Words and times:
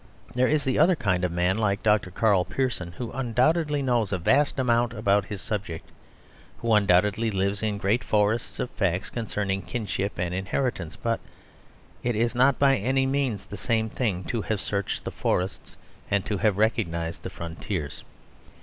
There 0.33 0.47
is 0.47 0.63
the 0.63 0.79
other 0.79 0.95
kind 0.95 1.23
of 1.23 1.31
man, 1.31 1.59
like 1.59 1.83
Dr. 1.83 2.09
Karl 2.09 2.43
Pearson, 2.43 2.93
who 2.93 3.11
undoubtedly 3.11 3.83
knows 3.83 4.11
a 4.11 4.17
vast 4.17 4.57
amount 4.57 4.93
about 4.93 5.25
his 5.25 5.43
subject; 5.43 5.91
who 6.57 6.73
undoubtedly 6.73 7.29
lives 7.29 7.61
in 7.61 7.77
great 7.77 8.03
forests 8.03 8.59
of 8.59 8.71
facts 8.71 9.11
concerning 9.11 9.61
kinship 9.61 10.13
and 10.17 10.33
inheritance. 10.33 10.95
But 10.95 11.19
it 12.01 12.15
is 12.15 12.33
not, 12.33 12.57
by 12.57 12.77
any 12.77 13.05
means, 13.05 13.45
the 13.45 13.57
same 13.57 13.89
thing 13.91 14.23
to 14.23 14.41
have 14.41 14.59
searched 14.59 15.03
the 15.03 15.11
forests 15.11 15.77
and 16.09 16.25
to 16.25 16.39
have 16.39 16.57
recognised 16.57 17.21
the 17.21 17.29
frontiers. 17.29 18.03